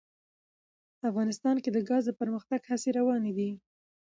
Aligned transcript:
افغانستان 1.09 1.55
کې 1.63 1.69
د 1.73 1.77
ګاز 1.89 2.03
د 2.07 2.11
پرمختګ 2.21 2.61
هڅې 2.69 2.89
روانې 2.99 3.31
دي. 3.37 3.49